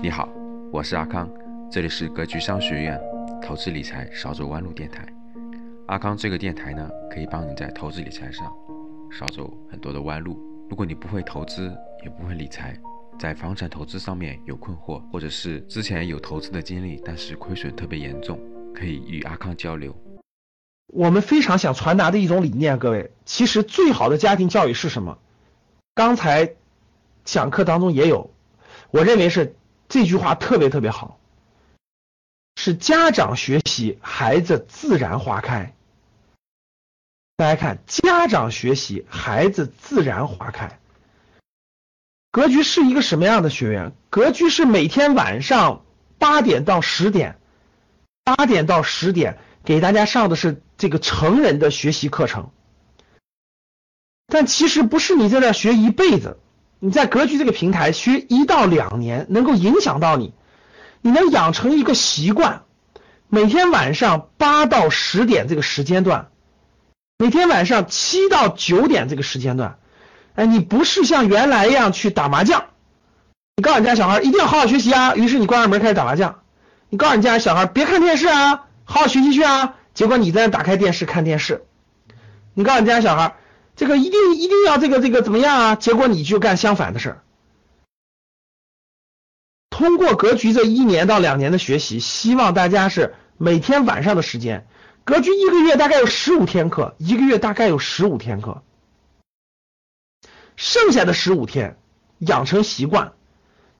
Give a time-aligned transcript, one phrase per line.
[0.00, 0.28] 你好，
[0.70, 1.28] 我是阿康，
[1.68, 3.00] 这里是格局商学院
[3.42, 5.04] 投资理财少走弯路电台。
[5.88, 8.46] 阿康这个电台呢，可以帮你在投资理财上
[9.10, 10.38] 少走很多的弯路。
[10.70, 12.78] 如果你不会投资，也不会理财，
[13.18, 18.38] 在房产投资上面有困惑，或者是之前有投资的经历，但是亏损特别严重，
[18.72, 19.92] 可以与阿康交流。
[20.92, 25.18] 我们非常想传达的一种理念，各位，其实最好的家庭教育是什么？
[25.96, 26.54] 刚才
[27.24, 28.30] 讲课当中也有，
[28.92, 29.56] 我认为是
[29.88, 31.18] 这句话特别特别好，
[32.56, 35.74] 是家长学习，孩子自然花开。
[37.36, 40.78] 大家看，家长学习，孩子自然花开。
[42.30, 43.92] 格局是一个什么样的学员？
[44.10, 45.84] 格局是每天晚上
[46.18, 47.38] 八点到十点，
[48.24, 52.50] 八点到十点给大家上的是这个成人的学习课程。
[54.26, 56.38] 但其实不是你在那学一辈子，
[56.80, 60.32] 你在格局这个平台学一到两年，能够影响到你，
[61.00, 62.62] 你能养成一个习惯，
[63.28, 66.28] 每天晚上八到十点这个时间段，
[67.18, 69.78] 每天晚上七到九点这个时间段，
[70.36, 72.66] 哎，你不是像原来一样去打麻将，
[73.56, 76.42] 你告诉你家小孩一定要好好学习啊，于是你关上门开始打麻将，
[76.90, 81.64] 你告诉你家小孩别看电视啊，好好学习去啊，结果你在那打开电视看电视，
[82.54, 83.34] 你告诉你家小孩。
[83.78, 85.74] 这个一定一定要这个这个怎么样啊？
[85.76, 87.22] 结果你就干相反的事儿。
[89.70, 94.66] 通过格局这一年到两年的学习，希望大家是每天晚上的时间，
[95.04, 98.64] 格局一个月大概有十五天课，一个月大概有十五天课，
[100.56, 101.78] 剩下的十五天
[102.18, 103.12] 养成习惯，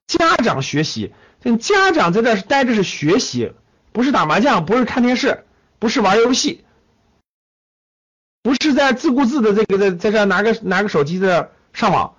[0.07, 3.53] 家长学习，这家长在这待着是学习，
[3.91, 5.45] 不是打麻将，不是看电视，
[5.81, 6.65] 不是玩游戏。
[8.49, 12.15] 不是在自顾自的这个在在这拿个拿个手机在上网，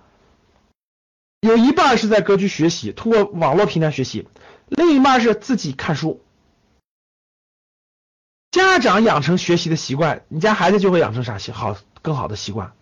[1.40, 4.28] 有一半是在格局学习，通过网络平台学习，
[4.68, 6.22] 另一半是自己看书。
[8.52, 12.74] 家长养成学习的习惯，你家孩子就会养成啥习好更好的习惯。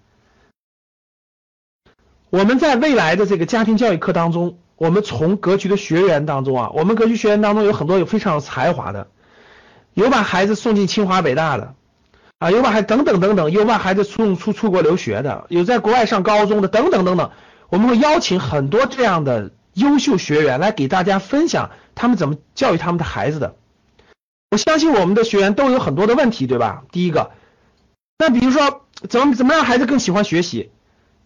[2.28, 9.10] 我们在未来的这个家庭教育课当中，我们从格局的学员当中啊，我们格局学员当中有很多有非常有才华的，
[9.94, 11.76] 有把孩子送进清华北大的。
[12.38, 17.32] 啊，有把孩等等等等，有把孩子送出出国留学的，有在国外上高中的，等等等等。
[17.69, 23.56] 我们会邀请很多这样的优秀学员来给大家分享他们怎么教育他们的孩子的。
[24.50, 26.84] 我相信我们的学员都有很多的问题，对吧？
[26.93, 27.32] 第一个，
[28.19, 30.70] 那比如说怎么怎么让孩子更喜欢学习？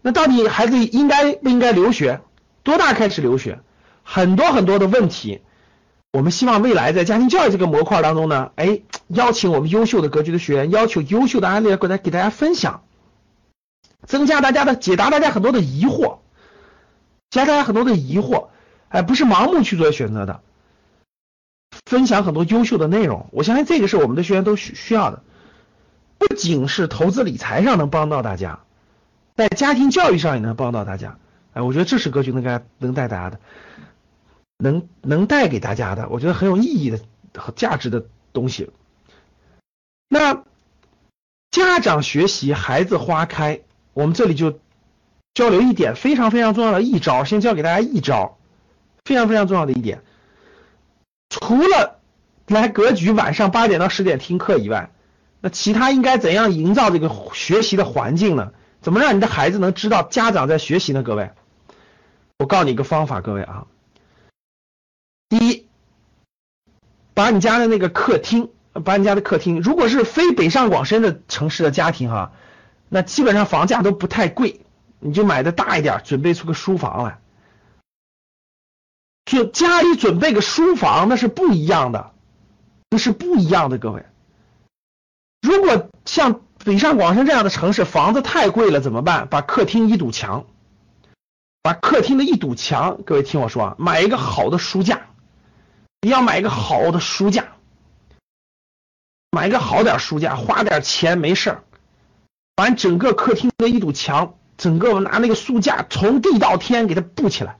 [0.00, 2.20] 那到底孩子应该不应该留学？
[2.62, 3.60] 多大开始留学？
[4.02, 5.42] 很多很多的问题。
[6.12, 12.82] 我们希望未来在家庭教育这个模块当中呢，哎，邀请我们优秀的格局的学员，要求优秀的案例过来给大家分享，
[14.06, 16.18] 增加大家的解答大家很多的疑惑，
[17.30, 18.48] 加大家很多的疑惑，
[18.90, 20.42] 哎，不是盲目去做选择的，
[21.86, 25.22] 分享很多优秀的内容，我相信这个是我们的学员都需需要的，
[26.18, 28.60] 不仅是投资理财上能帮到大家，
[29.34, 31.16] 在家庭教育上也能帮到大家，
[31.54, 33.40] 哎，我觉得这是格局能给能带大家的。
[34.62, 37.00] 能能带给大家的，我觉得很有意义的
[37.34, 38.70] 和价值的东西。
[40.08, 40.44] 那
[41.50, 43.60] 家长学习，孩子花开，
[43.92, 44.60] 我们这里就
[45.34, 48.38] 交流一点非常非常重要的一招，先教给大家一招，
[49.04, 50.04] 非常非常重要的一点。
[51.28, 51.98] 除了
[52.46, 54.92] 来格局晚上八点到十点听课以外，
[55.40, 58.52] 那其他应该怎样营造这个学习的环境呢？
[58.80, 61.02] 怎么让你的孩子能知道家长在学习呢？
[61.02, 61.32] 各位，
[62.38, 63.66] 我告诉你一个方法，各位啊。
[65.28, 65.66] 第一，
[67.14, 68.50] 把你家的那个客厅，
[68.84, 72.32] 把你家的客厅，如果是非北上广深的城市的家庭哈，
[72.88, 74.60] 那基本上房价都不太贵，
[74.98, 77.18] 你就买的大一点，准备出个书房来。
[79.24, 82.12] 就家里准备个书房，那是不一样的，
[82.90, 84.04] 那是不一样的，各位。
[85.40, 89.28] 如果像北上广深这样的城市，房子太贵了，怎么办？
[89.28, 90.44] 把客厅一堵墙，
[91.62, 95.06] 把客厅的一堵墙，各位听我说啊，买一个好的书架。
[96.04, 97.52] 你要买一个好的书架，
[99.30, 101.62] 买一个好点书架，花点钱没事儿，
[102.56, 107.56] 把整个客厅的一堵墙，整个拿那个书架从地到天给它布起来。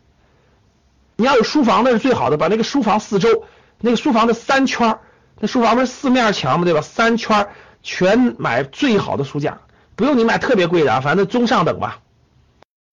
[1.15, 3.45] 你要有书房那是最好的，把那个书房四周
[3.79, 4.99] 那个书房的三圈
[5.39, 6.81] 那书房不是四面墙嘛，对吧？
[6.81, 7.49] 三圈
[7.81, 9.61] 全买最好的书架，
[9.95, 12.01] 不用你买特别贵的啊，反正中上等吧，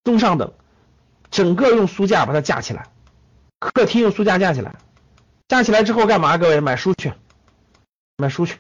[0.04, 0.54] 中上等，
[1.32, 2.86] 整个用书架把它架起来，
[3.58, 4.76] 客厅用书架架起来。
[5.50, 6.38] 架起来之后干嘛？
[6.38, 7.12] 各位买书去，
[8.18, 8.60] 买书去，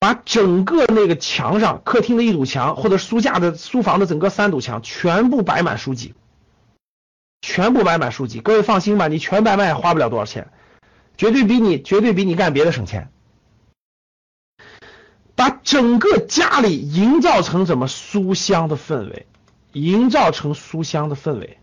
[0.00, 6.14] 把整个那个墙上，客厅的一堵墙，或者书架的书房的整个三堵墙，全部摆满书籍，
[7.42, 8.40] 全部摆满书籍。
[8.40, 10.50] 各位放心吧，你全白卖花不了多少钱，
[11.16, 13.08] 绝对比你绝对比你干别的省钱。
[15.36, 19.26] 把整个家里营造成怎么书香的氛围，
[19.70, 21.58] 营造成书香的氛围，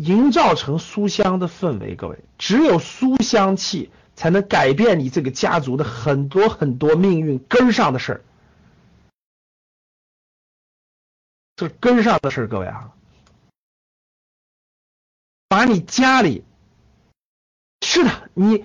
[0.00, 1.94] 营造成书香的氛围。
[1.94, 8.20] 各位，只有书香气才能改变你这个家族的很多很多命运根上的事儿。
[11.56, 12.92] 这根上的事儿，各位啊，
[15.48, 16.44] 把你家里
[17.82, 18.64] 是的，你。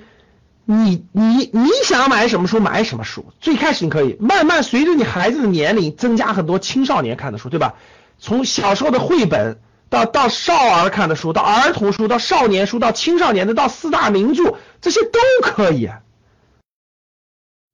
[0.67, 7.75] 你你你想买什么书买什么书，最开始你可以慢慢随着你孩子的年龄增加很多青少年看的书，对吧？
[8.17, 9.59] 从小时候的绘本
[9.89, 15.89] 到到少儿看的书，到儿童书，到少年书，到青少年的，到四大名著，这些都可以。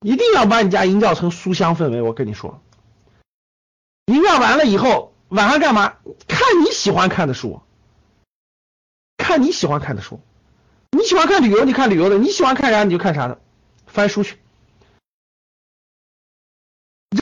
[0.02, 2.62] 一定要把你家营造成书香氛围，我跟你说，
[4.08, 5.98] 营造完了以后，晚上干嘛？
[6.28, 7.62] 看你喜欢看的书，
[9.18, 10.20] 看你喜欢看的书。
[10.92, 13.40] 你喜欢看旅游，你看旅游的；你喜欢看啥，你就看啥的。
[13.86, 14.38] 翻书去，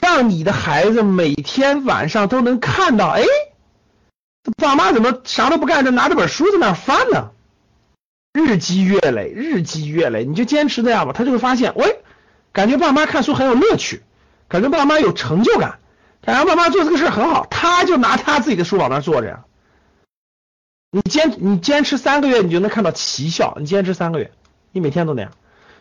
[0.02, 3.22] 让你的孩子每天晚上都能看到，哎，
[4.56, 7.30] 爸妈怎么啥都不干，就拿着本书在那翻呢？
[8.32, 11.98] 日积月累，日积月累，你就坚持这样吧，他就会发现，喂，
[12.52, 14.02] 感觉爸妈看书很有乐趣，
[14.48, 15.78] 感觉爸妈有成就感，
[16.22, 19.44] 感觉爸妈做这个事很好，他就拿他自己的书往那坐着呀。
[20.92, 23.56] 你坚你坚持三个月，你就能看到奇效。
[23.60, 24.32] 你坚持三个月，
[24.72, 25.32] 你每天都那样，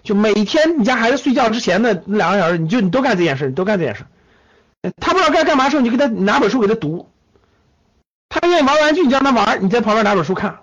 [0.03, 4.05] 就每天你家孩子睡觉之前的两个小时，你就你都干这件事，你都干这件事。
[4.99, 7.09] 他不知道该干嘛时候，你给他拿本书给他读。
[8.41, 10.61] 他愿意玩玩具，你叫他玩，你在旁边拿本书看。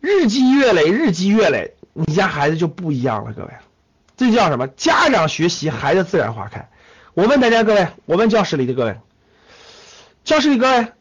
[0.00, 3.50] 日积月累，日积月累，你家孩子就不一样了，各位。
[4.16, 4.68] 这叫什么？
[4.68, 6.68] 家长学习，孩子自然花开。
[7.14, 9.00] 我问大家各位，我问教室里的各位，
[10.24, 10.92] 教室里各位。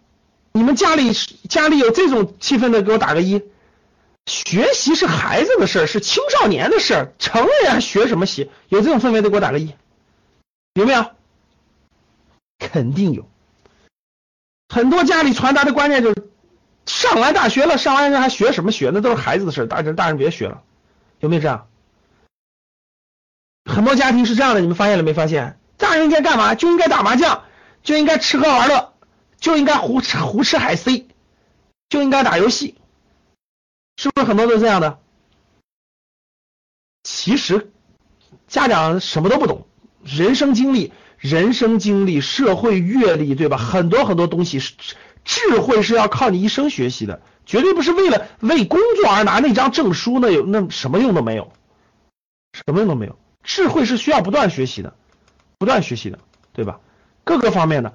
[0.53, 1.13] 你们家里
[1.47, 3.41] 家里有这种气氛的，给我打个一。
[4.25, 8.51] 学习是孩子的事儿，是青少年的事儿，成人还学什么习？
[8.67, 9.73] 有这种氛围的，给我打个一。
[10.73, 11.05] 有没有？
[12.59, 13.25] 肯定有。
[14.71, 16.29] 很多家里传达的观念就是，
[16.85, 18.89] 上完大学了，上完人还学什么学？
[18.93, 20.63] 那都是孩子的事，大人大人别学了。
[21.19, 21.67] 有没有这样？
[23.69, 25.59] 很多家庭是这样的，你们发现了没发现？
[25.75, 26.55] 大人应该干嘛？
[26.55, 27.43] 就应该打麻将，
[27.83, 28.93] 就应该吃喝玩乐。
[29.41, 31.07] 就应该胡吃胡吃海塞，
[31.89, 32.77] 就应该打游戏，
[33.97, 34.99] 是不是很多都是这样的？
[37.03, 37.71] 其实
[38.47, 39.67] 家长什么都不懂，
[40.03, 43.55] 人生经历、人生经历、社会阅历，对吧？
[43.57, 44.73] 很多很多东西是
[45.23, 51.53] 智慧是要靠你一生学习的，绝对不是为了为工作而拿那张证书，那有那什么用都没有，
[52.53, 53.19] 什么用都没有。
[53.43, 54.95] 智慧是需要不断学习的，
[55.59, 56.17] 不断学习的，
[56.53, 56.79] 对吧？
[57.23, 57.93] 各个方面的。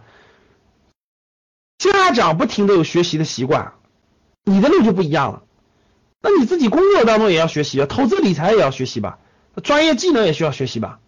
[1.79, 3.72] 家长不停的有学习的习惯，
[4.44, 5.43] 你的路就不一样了。
[6.22, 9.19] 那你自己工作当中也要学习啊，投资理财也要学习吧，
[9.64, 11.00] 专业技能也需要学习吧。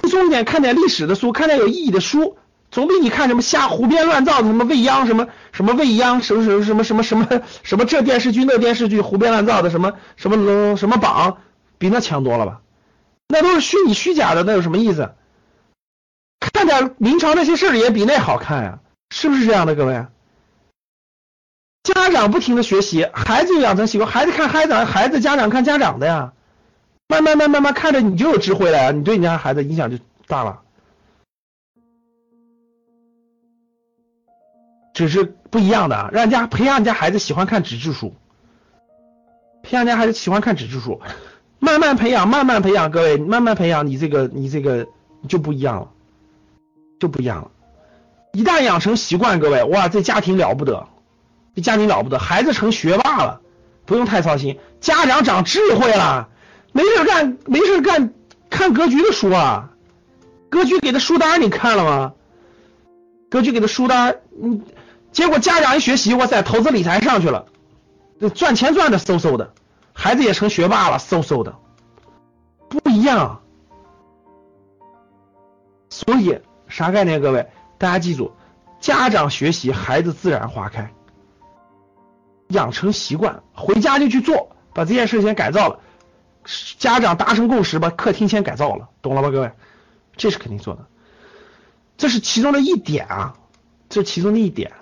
[0.00, 2.36] 轻松一点，看点历史的书，看点有意义的书，
[2.70, 11.38] 总比你看什么瞎胡编乱造的什么未央什么什么未央什么什么什么什么什么什么这电视剧那电视剧胡编乱造的什么什么什么榜，
[11.78, 12.60] 比那强多了吧？
[13.28, 15.12] 那都是虚拟虚假的，那有什么意思？
[16.40, 18.80] 看点明朝那些事儿也比那好看呀。
[19.10, 20.06] 是不是这样的，各位？
[21.84, 26.32] 家长不停的学习，孩子养成习惯，孩子看孩子，孩子家长看家长的呀，
[27.08, 30.60] 慢慢慢慢慢看着你就有智慧了，你对你家孩子影响就大了。
[34.94, 38.14] 只是不一样的，让家培养你家孩子喜欢看纸质书，
[39.62, 41.00] 培养家孩子喜欢看纸质书，
[41.58, 44.86] 慢慢培养，慢慢培养，各位慢慢培养，你这个你这个
[45.28, 45.90] 就不一样了，
[47.00, 47.50] 就不一样了。
[48.32, 50.86] 一旦养成习惯，各位，哇，这家庭了不得，
[51.56, 53.40] 这家庭了不得，孩子成学霸了，
[53.86, 56.28] 不用太操心，家长长智慧了，
[56.74, 58.12] 没事干，没事干，
[58.50, 59.70] 看格局的书啊，
[60.50, 62.12] 格局给的书单你看了吗？
[63.30, 64.60] 格局给的书单，嗯，
[65.12, 67.46] 结果家长一学习，哇塞，投资理财上去了，
[68.34, 69.54] 赚钱赚的嗖嗖的，
[69.92, 71.54] 孩子也成学霸了，嗖嗖的，
[72.68, 73.40] 不一样，
[75.90, 77.46] 所以啥概念，各位？
[77.78, 78.32] 大家记住，
[78.80, 80.92] 家长学习，孩子自然花开。
[82.48, 85.78] 养成习惯，回家就去做，把这件事先改造了。
[86.78, 89.52] 家长达成共识，把客厅先改造了，懂了吧，各位？
[90.16, 90.86] 这是肯定做的，
[91.96, 93.36] 这是其中的一点啊，
[93.88, 94.72] 这是其中的一点，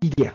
[0.00, 0.34] 一点。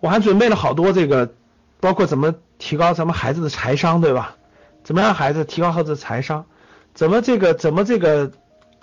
[0.00, 1.34] 我还准备了好多这个，
[1.80, 4.36] 包括怎么提高咱们孩子的财商，对吧？
[4.82, 6.46] 怎么让孩子提高孩子的财商？
[6.94, 7.54] 怎么这个？
[7.54, 8.32] 怎么这个？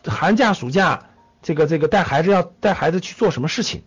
[0.05, 1.03] 寒假暑假？
[1.41, 3.83] 这个这个带孩子要带孩子去做什么事情，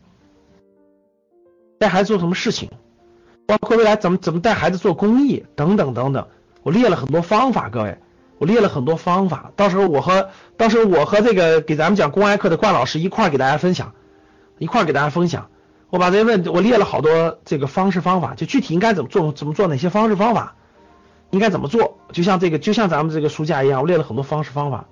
[1.79, 2.71] 带孩子做什么事情，
[3.47, 6.29] 包括未来怎么怎么带孩子做公益等等等等，
[6.63, 7.99] 我列了很多方法，各位，
[8.39, 13.93] 我列了很多方法，到时候我和到时候我和这个给咱们讲公开课的冠老师一块儿给大家分享，
[14.59, 15.49] 一块儿给大家分享，
[15.91, 20.55] 我把这些问我列了好多这个方式方法，就具体应该怎么做怎么做哪些方式方法。
[21.33, 21.97] 应该怎么做？
[22.13, 24.87] 就像这个，就像咱们这个书架一样，我列了很多方式方法。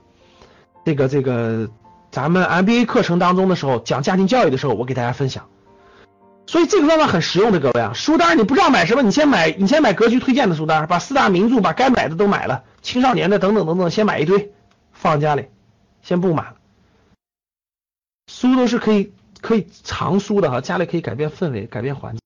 [0.85, 1.69] 这个这个，
[2.13, 5.47] 咱们 MBA 课程当中的时候讲家庭教育的时候，我给大家分享。
[6.49, 14.51] 所以这个方法很实用的，各位啊，书单你不知道买什么，你先买，你先买格局推荐的书单，把四大名著，把该买的都买了，青少年的等等等等，先买一堆
[14.91, 15.49] 放家里，
[16.01, 16.55] 先不买。
[18.33, 19.13] 书都是可以
[19.43, 22.21] 可以藏书的哈，家里可以改变氛围，改变环境。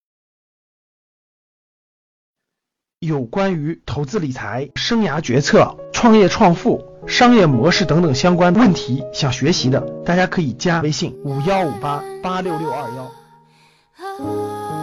[3.00, 13.21] 有关于投资理财、生涯决策、创业创富、商业模式等等相关问题，想学习的，大家可以加微信五幺五八八六六二幺。
[13.98, 14.81] 啊。